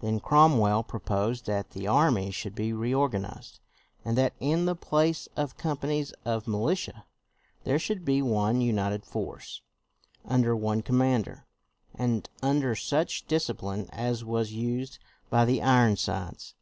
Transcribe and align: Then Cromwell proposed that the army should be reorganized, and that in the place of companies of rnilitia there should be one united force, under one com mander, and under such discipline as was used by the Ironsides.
Then 0.00 0.18
Cromwell 0.18 0.82
proposed 0.82 1.44
that 1.44 1.72
the 1.72 1.86
army 1.86 2.30
should 2.30 2.54
be 2.54 2.72
reorganized, 2.72 3.60
and 4.02 4.16
that 4.16 4.32
in 4.40 4.64
the 4.64 4.74
place 4.74 5.28
of 5.36 5.58
companies 5.58 6.10
of 6.24 6.46
rnilitia 6.46 7.02
there 7.64 7.78
should 7.78 8.02
be 8.02 8.22
one 8.22 8.62
united 8.62 9.04
force, 9.04 9.60
under 10.24 10.56
one 10.56 10.80
com 10.80 10.96
mander, 10.96 11.44
and 11.94 12.30
under 12.42 12.74
such 12.74 13.26
discipline 13.26 13.90
as 13.92 14.24
was 14.24 14.52
used 14.54 14.98
by 15.28 15.44
the 15.44 15.60
Ironsides. 15.60 16.54